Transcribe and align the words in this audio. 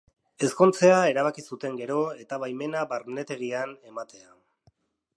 Ezkontzea 0.45 0.95
erabaki 1.09 1.43
zuten 1.51 1.77
gero 1.83 1.99
eta 2.23 2.41
baimena 2.45 2.89
barnetegian 2.95 3.79
ematea. 3.93 4.29